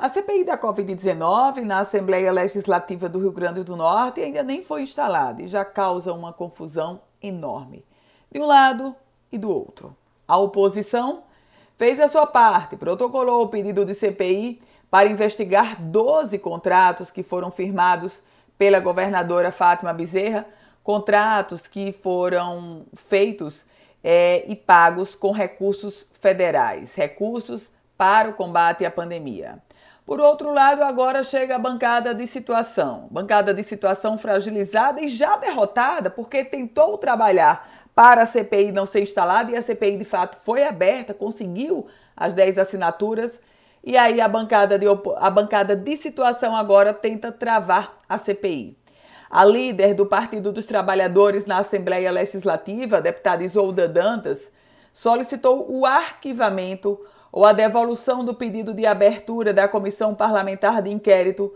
A 0.00 0.08
CPI 0.08 0.44
da 0.44 0.56
Covid-19 0.56 1.60
na 1.60 1.80
Assembleia 1.80 2.32
Legislativa 2.32 3.06
do 3.06 3.18
Rio 3.18 3.32
Grande 3.32 3.62
do 3.62 3.76
Norte 3.76 4.22
ainda 4.22 4.42
nem 4.42 4.62
foi 4.62 4.80
instalada 4.80 5.42
e 5.42 5.46
já 5.46 5.62
causa 5.62 6.10
uma 6.14 6.32
confusão 6.32 7.02
enorme, 7.22 7.84
de 8.32 8.40
um 8.40 8.46
lado 8.46 8.96
e 9.30 9.36
do 9.36 9.54
outro. 9.54 9.94
A 10.26 10.38
oposição 10.38 11.24
fez 11.76 12.00
a 12.00 12.08
sua 12.08 12.26
parte, 12.26 12.78
protocolou 12.78 13.42
o 13.42 13.48
pedido 13.48 13.84
de 13.84 13.94
CPI 13.94 14.62
para 14.90 15.06
investigar 15.06 15.78
12 15.78 16.38
contratos 16.38 17.10
que 17.10 17.22
foram 17.22 17.50
firmados 17.50 18.22
pela 18.56 18.80
governadora 18.80 19.52
Fátima 19.52 19.92
Bezerra, 19.92 20.46
contratos 20.82 21.68
que 21.68 21.92
foram 21.92 22.86
feitos 22.94 23.66
é, 24.02 24.50
e 24.50 24.56
pagos 24.56 25.14
com 25.14 25.30
recursos 25.30 26.06
federais, 26.18 26.94
recursos 26.94 27.68
para 27.98 28.30
o 28.30 28.32
combate 28.32 28.86
à 28.86 28.90
pandemia. 28.90 29.62
Por 30.04 30.20
outro 30.20 30.52
lado, 30.52 30.82
agora 30.82 31.22
chega 31.22 31.56
a 31.56 31.58
bancada 31.58 32.14
de 32.14 32.26
situação. 32.26 33.06
Bancada 33.10 33.54
de 33.54 33.62
situação 33.62 34.18
fragilizada 34.18 35.00
e 35.00 35.08
já 35.08 35.36
derrotada, 35.36 36.10
porque 36.10 36.44
tentou 36.44 36.98
trabalhar 36.98 37.68
para 37.94 38.22
a 38.22 38.26
CPI 38.26 38.72
não 38.72 38.86
ser 38.86 39.02
instalada 39.02 39.50
e 39.50 39.56
a 39.56 39.62
CPI 39.62 39.98
de 39.98 40.04
fato 40.04 40.38
foi 40.42 40.64
aberta, 40.64 41.12
conseguiu 41.12 41.86
as 42.16 42.34
10 42.34 42.58
assinaturas. 42.58 43.40
E 43.82 43.96
aí 43.96 44.20
a 44.20 44.28
bancada 44.28 44.78
de, 44.78 44.86
a 45.16 45.30
bancada 45.30 45.76
de 45.76 45.96
situação 45.96 46.56
agora 46.56 46.92
tenta 46.92 47.30
travar 47.32 47.96
a 48.08 48.18
CPI. 48.18 48.76
A 49.30 49.44
líder 49.44 49.94
do 49.94 50.06
Partido 50.06 50.50
dos 50.50 50.66
Trabalhadores 50.66 51.46
na 51.46 51.58
Assembleia 51.58 52.10
Legislativa, 52.10 52.96
a 52.96 53.00
deputada 53.00 53.44
Isolda 53.44 53.86
Dantas, 53.86 54.50
solicitou 54.92 55.70
o 55.70 55.86
arquivamento 55.86 56.98
ou 57.32 57.44
a 57.44 57.52
devolução 57.52 58.24
do 58.24 58.34
pedido 58.34 58.74
de 58.74 58.86
abertura 58.86 59.52
da 59.52 59.68
comissão 59.68 60.14
parlamentar 60.14 60.82
de 60.82 60.90
inquérito 60.90 61.52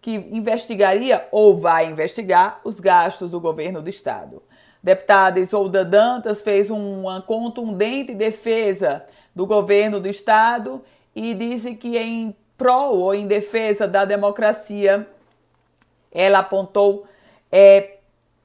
que 0.00 0.14
investigaria 0.30 1.26
ou 1.32 1.56
vai 1.56 1.90
investigar 1.90 2.60
os 2.62 2.78
gastos 2.78 3.30
do 3.30 3.40
governo 3.40 3.82
do 3.82 3.90
estado. 3.90 4.42
Deputada 4.82 5.40
Isolda 5.40 5.84
Dantas 5.84 6.42
fez 6.42 6.70
uma 6.70 7.20
contundente 7.20 8.14
defesa 8.14 9.04
do 9.34 9.44
governo 9.46 9.98
do 9.98 10.08
estado 10.08 10.80
e 11.14 11.34
disse 11.34 11.74
que 11.74 11.98
em 11.98 12.36
prol 12.56 12.98
ou 12.98 13.14
em 13.14 13.26
defesa 13.26 13.88
da 13.88 14.04
democracia, 14.04 15.08
ela 16.12 16.38
apontou 16.38 17.06
é, 17.50 17.96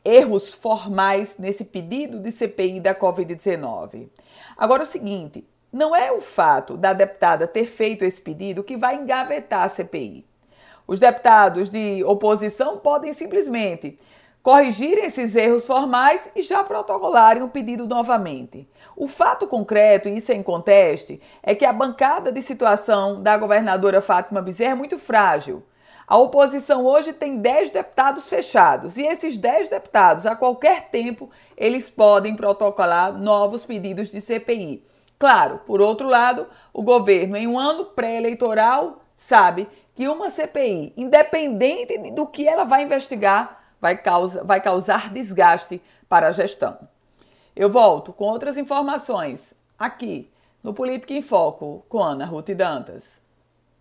erros 0.04 0.54
formais 0.54 1.36
nesse 1.38 1.64
pedido 1.64 2.20
de 2.20 2.32
CPI 2.32 2.80
da 2.80 2.96
Covid-19. 2.96 4.10
Agora, 4.58 4.84
é 4.84 4.86
o 4.86 4.90
seguinte: 4.90 5.46
não 5.72 5.96
é 5.96 6.12
o 6.12 6.20
fato 6.20 6.76
da 6.76 6.94
deputada 6.94 7.48
ter 7.48 7.66
feito 7.66 8.04
esse 8.04 8.20
pedido 8.20 8.64
que 8.64 8.76
vai 8.76 8.96
engavetar 8.96 9.64
a 9.64 9.70
CPI. 9.70 10.26
Os 10.86 11.00
deputados 11.00 11.70
de 11.70 12.04
oposição 12.04 12.78
podem 12.78 13.14
simplesmente 13.14 13.98
corrigirem 14.44 15.06
esses 15.06 15.36
erros 15.36 15.66
formais 15.68 16.28
e 16.36 16.42
já 16.42 16.64
protocolarem 16.64 17.44
o 17.44 17.50
pedido 17.50 17.88
novamente. 17.88 18.68
O 18.96 19.08
fato 19.08 19.48
concreto, 19.48 20.10
e 20.10 20.18
isso 20.18 20.32
é 20.32 20.36
em 20.36 20.44
conteste, 20.44 21.22
é 21.44 21.56
que 21.56 21.64
a 21.64 21.72
bancada 21.72 22.32
de 22.32 22.42
situação 22.42 23.22
da 23.22 23.38
governadora 23.38 24.02
Fátima 24.02 24.42
Bezerra 24.42 24.72
é 24.72 24.76
muito 24.76 24.98
frágil. 24.98 25.64
A 26.08 26.18
oposição 26.18 26.86
hoje 26.86 27.14
tem 27.14 27.38
10 27.38 27.70
deputados 27.72 28.28
fechados 28.28 28.98
e 28.98 29.04
esses 29.04 29.38
10 29.38 29.70
deputados, 29.70 30.26
a 30.26 30.36
qualquer 30.36 30.90
tempo, 30.90 31.30
eles 31.56 31.90
podem 31.90 32.36
protocolar 32.36 33.14
novos 33.14 33.64
pedidos 33.64 34.12
de 34.12 34.20
CPI. 34.20 34.84
Claro, 35.22 35.62
por 35.68 35.80
outro 35.80 36.10
lado, 36.10 36.48
o 36.74 36.82
governo, 36.82 37.38
em 37.38 37.46
um 37.46 37.60
ano 37.60 37.86
pré-eleitoral, 37.86 39.04
sabe 39.16 39.70
que 39.94 40.08
uma 40.08 40.32
CPI, 40.32 40.94
independente 40.98 41.96
do 42.10 42.26
que 42.26 42.48
ela 42.48 42.64
vai 42.64 42.82
investigar, 42.82 43.64
vai, 43.80 43.96
causa, 43.96 44.44
vai 44.44 44.60
causar 44.60 45.14
desgaste 45.14 45.80
para 46.10 46.30
a 46.30 46.32
gestão. 46.32 46.76
Eu 47.56 47.70
volto 47.70 48.12
com 48.12 48.26
outras 48.26 48.58
informações 48.58 49.54
aqui 49.78 50.28
no 50.64 50.74
Política 50.74 51.14
em 51.14 51.22
Foco 51.22 51.86
com 51.88 52.02
Ana 52.02 52.26
Ruth 52.26 52.50
Dantas. 52.56 53.21